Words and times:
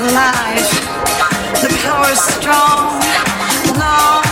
alive. 0.00 0.70
The 1.60 1.68
power 1.84 2.10
is 2.10 2.20
strong, 2.20 3.00
long. 3.78 4.29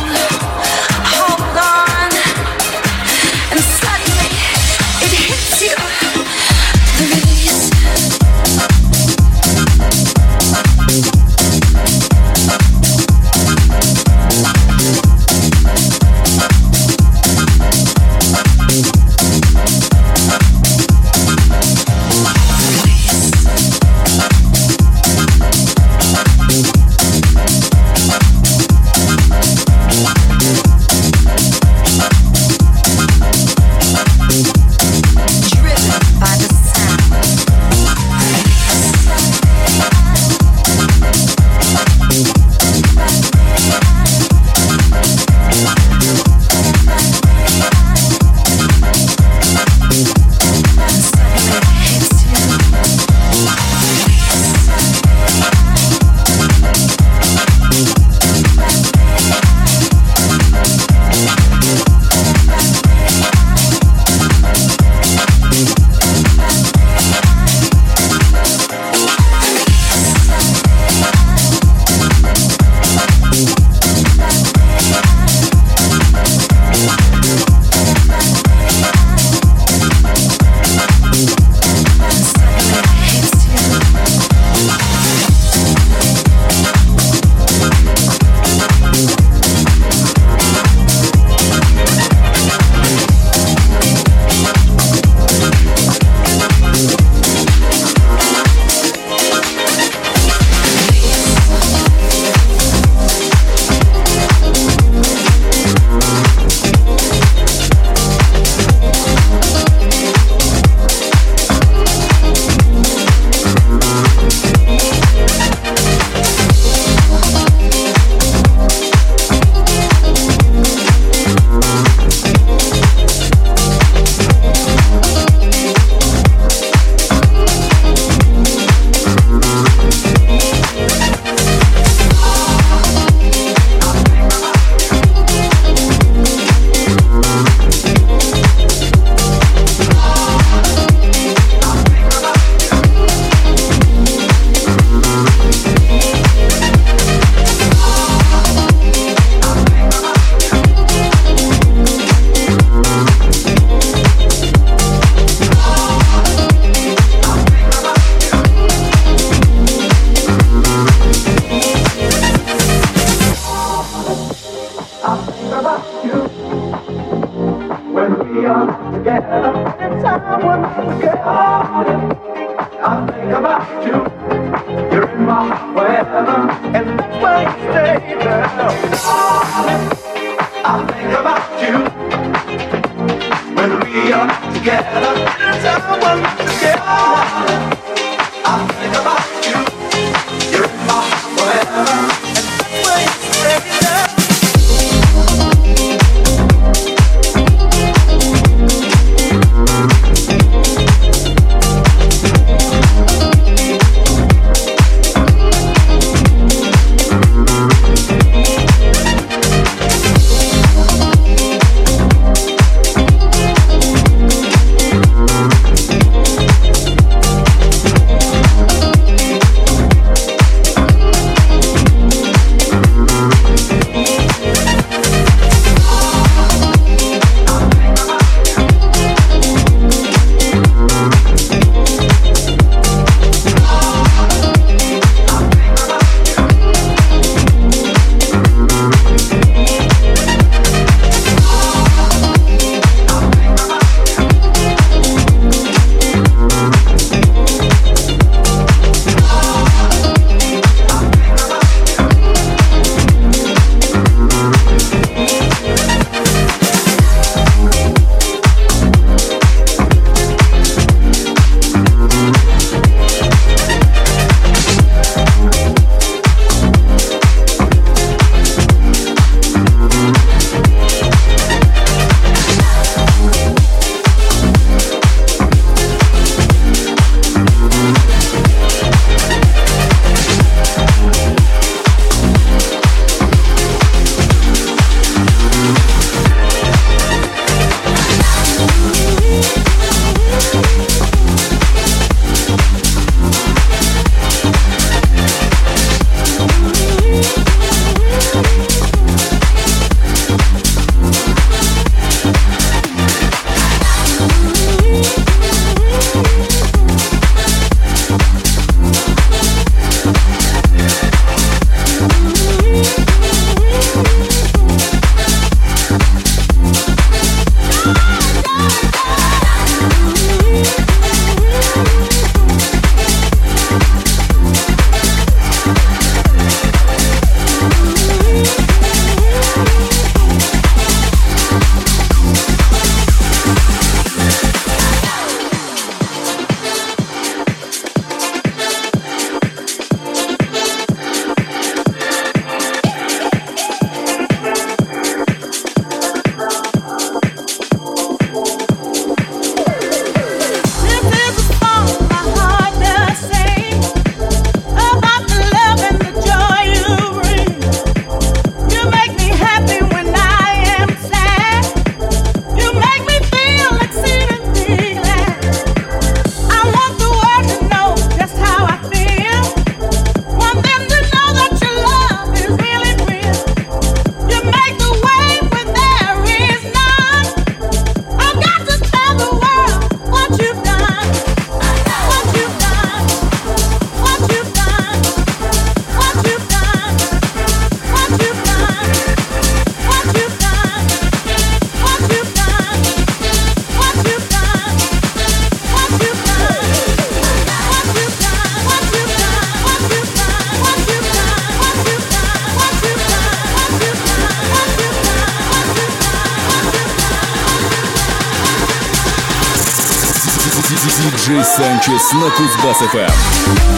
Кузбасс-ФМ. 412.49 413.78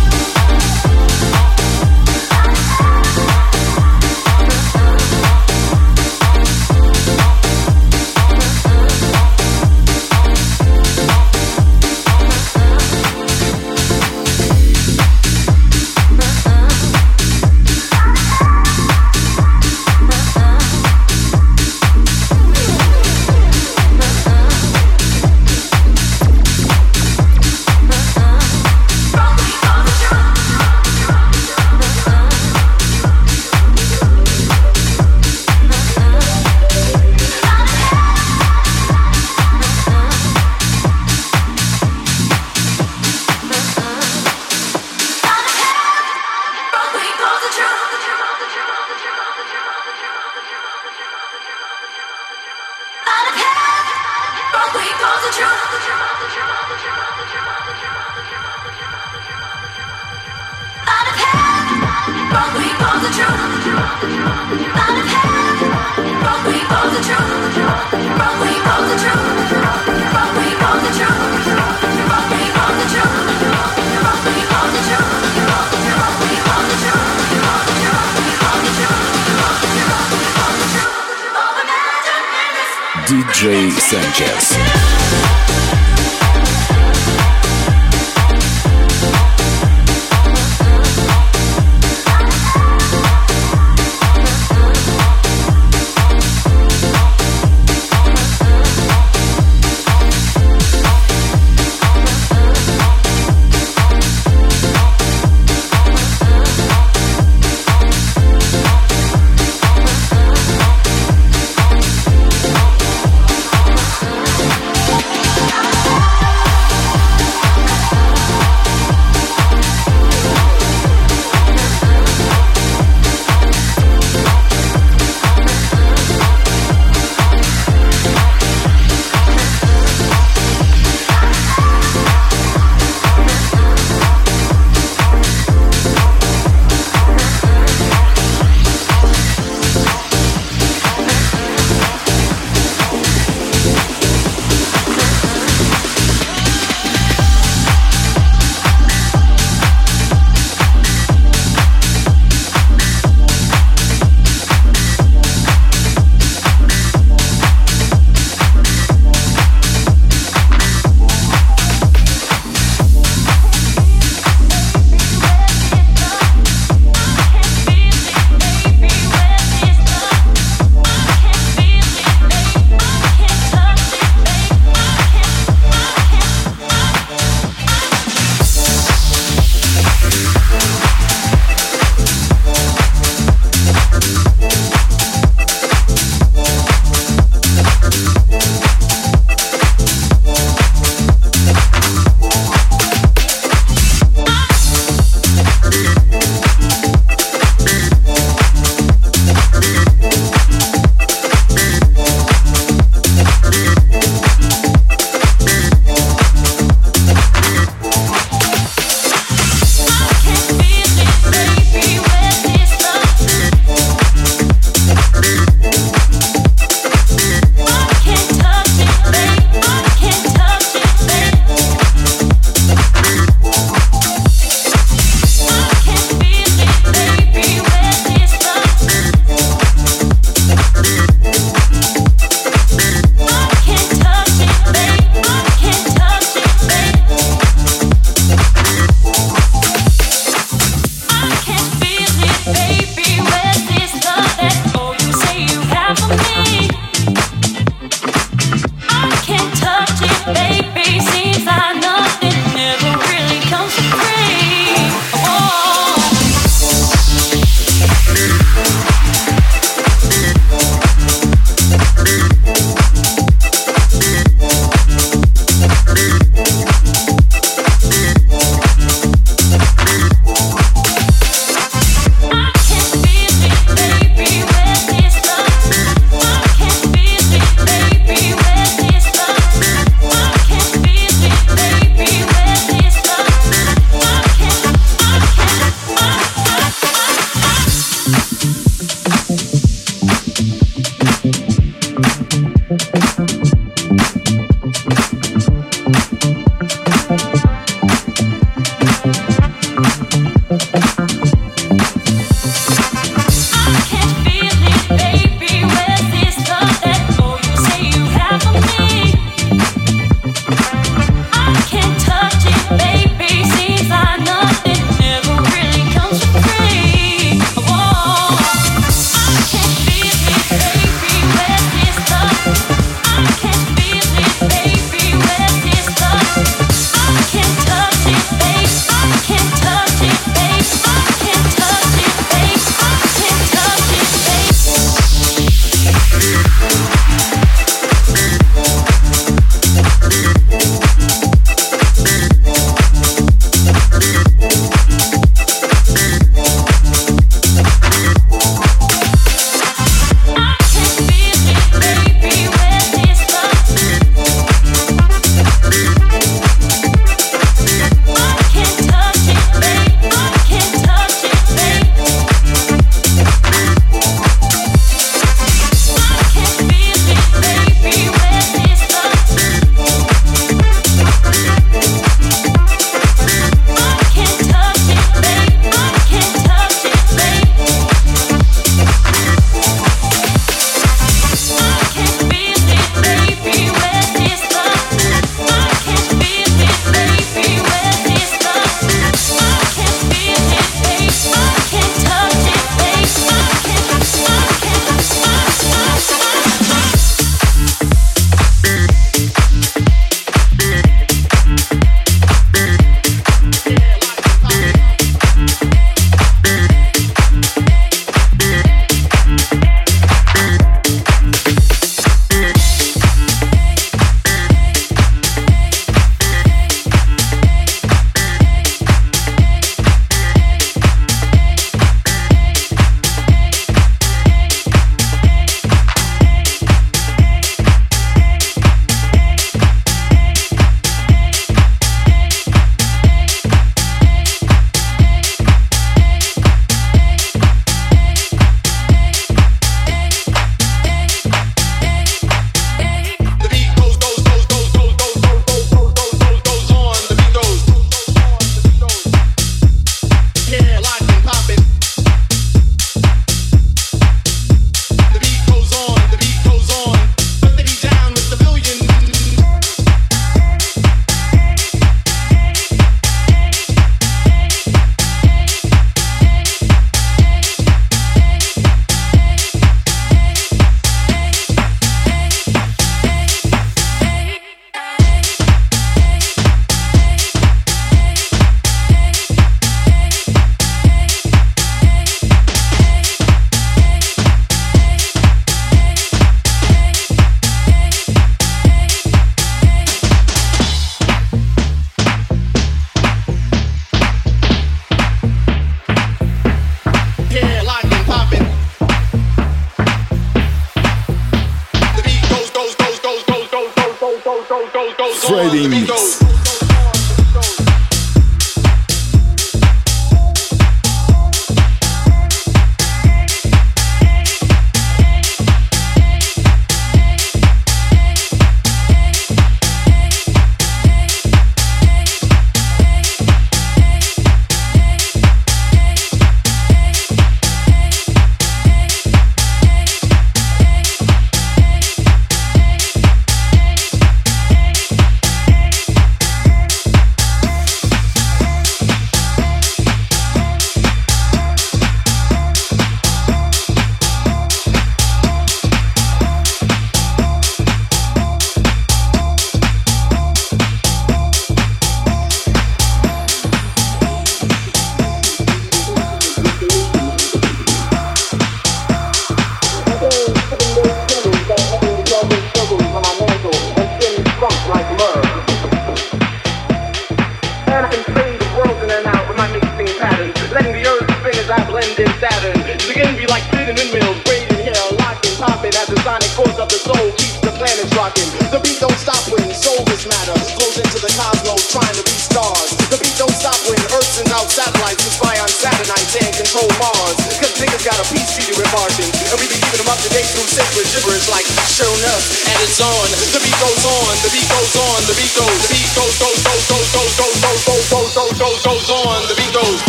mic, 591.47 591.65
sure 591.67 591.87
and 591.87 592.59
it's 592.61 592.81
on. 592.81 593.09
The 593.33 593.39
beat 593.41 593.57
goes 593.59 593.85
on, 593.85 594.15
the 594.23 594.29
beat 594.29 594.47
goes 594.49 594.75
on, 594.75 595.01
the 595.07 595.13
beat 595.13 595.33
goes, 595.35 595.61
the 595.61 595.69
beat 595.73 595.95
goes, 595.95 596.17
goes, 596.19 596.43
goes, 596.43 596.67
goes, 596.67 596.91
goes, 596.93 597.15
goes, 597.17 597.41
goes, 597.41 597.65
goes, 597.65 597.89
goes, 597.89 598.13
goes, 598.13 598.37
goes, 598.37 598.63
goes 598.63 598.89
on, 598.89 599.27
the 599.27 599.35
beat 599.35 599.53
goes. 599.53 599.81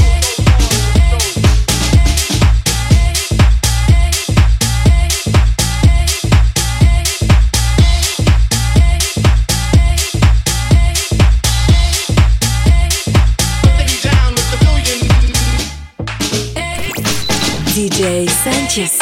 DJ 17.74 18.28
Sanchez. 18.28 19.01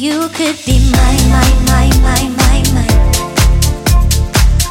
you 0.00 0.30
could 0.30 0.56
be 0.64 0.78
my, 0.90 1.14
my, 1.28 1.50
my, 1.68 1.86
my, 2.00 2.22
my, 2.38 2.62
my. 2.72 2.86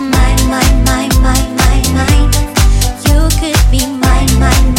My, 0.01 0.31
my, 0.49 0.67
my, 0.87 1.07
my, 1.21 1.41
my, 1.55 1.77
my. 1.93 2.15
You 3.05 3.29
could 3.39 3.61
be 3.69 3.85
my, 3.85 4.25
my. 4.39 4.78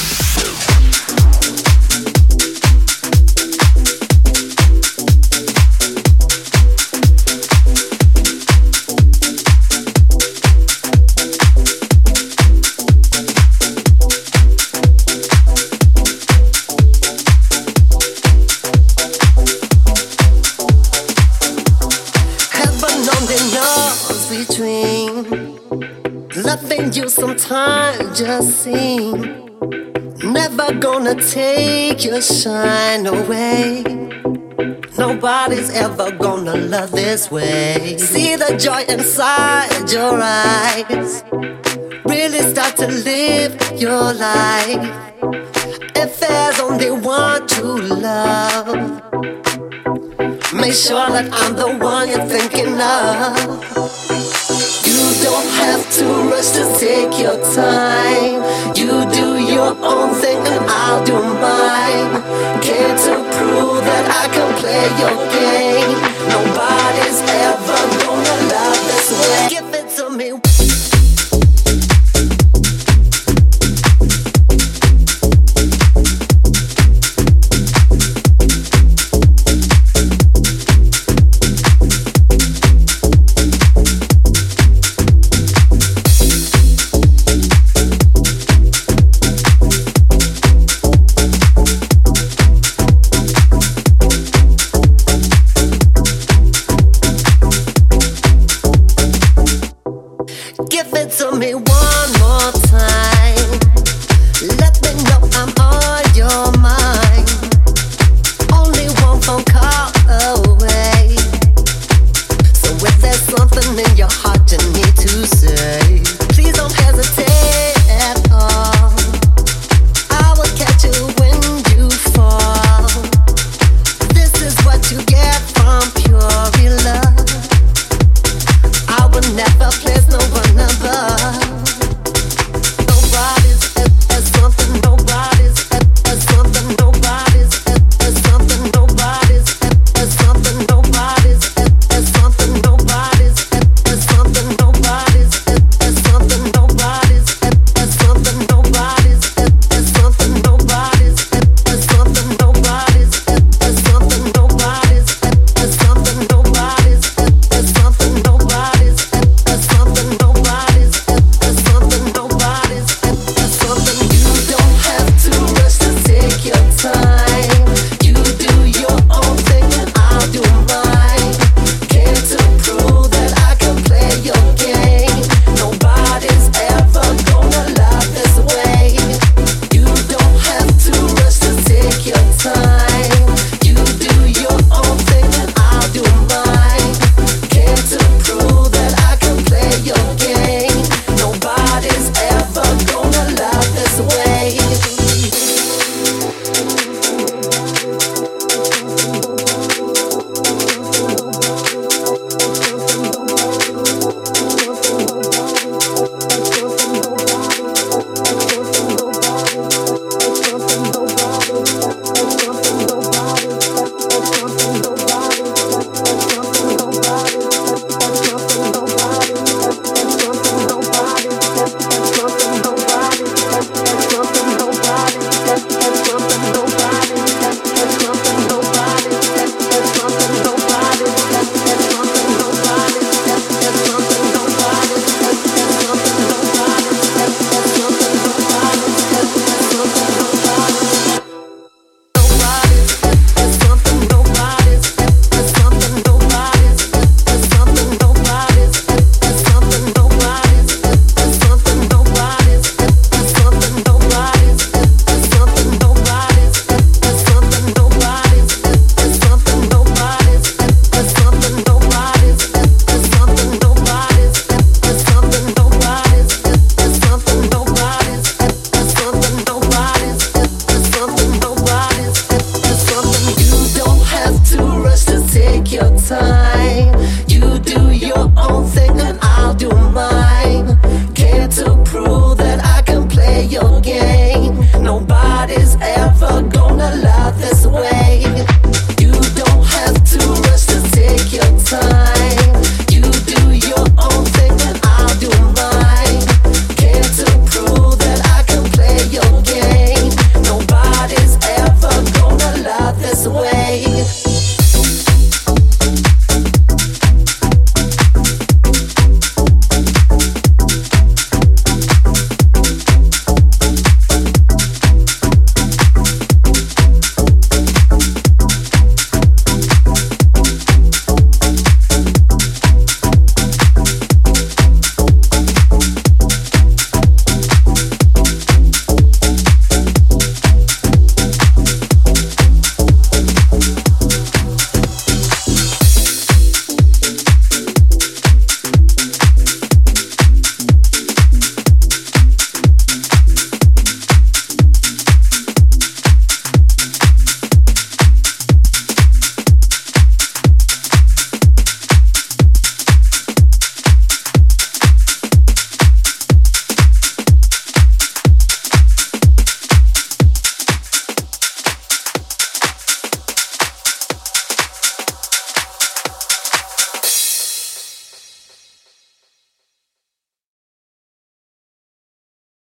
Just 28.25 28.63
seem 28.63 29.11
never 30.21 30.71
gonna 30.75 31.15
take 31.15 32.05
your 32.05 32.21
shine 32.21 33.07
away. 33.07 33.81
Nobody's 34.95 35.71
ever 35.71 36.11
gonna 36.11 36.55
love 36.55 36.91
this 36.91 37.31
way. 37.31 37.97
See 37.97 38.35
the 38.35 38.55
joy 38.57 38.83
inside 38.93 39.91
your 39.91 40.19
eyes. 40.21 41.23
Really 42.05 42.41
start 42.53 42.77
to 42.77 42.87
live 42.87 43.51
your 43.81 44.13
life. 44.13 44.85
If 45.95 46.19
there's 46.19 46.59
only 46.59 46.91
one 46.91 47.47
to 47.47 47.63
love, 47.63 48.67
make 50.53 50.73
sure 50.73 51.09
that 51.15 51.27
I'm 51.41 51.55
the 51.55 51.75
one 51.83 52.07
you're 52.09 52.29
thinking 52.35 52.79
of 52.79 54.20
don't 55.31 55.47
have 55.63 55.89
to 55.97 56.05
rush 56.29 56.49
to 56.57 56.63
take 56.77 57.17
your 57.17 57.37
time. 57.55 58.43
You 58.75 58.91
do 59.19 59.27
your 59.39 59.71
own 59.81 60.13
thing 60.15 60.41
and 60.53 60.65
I'll 60.67 61.03
do 61.05 61.19
mine. 61.45 62.11
Care 62.61 62.95
to 63.05 63.13
prove 63.35 63.81
that 63.89 64.05
I 64.21 64.25
can 64.35 64.49
play 64.59 64.85
your 65.01 65.15
game. 65.31 66.80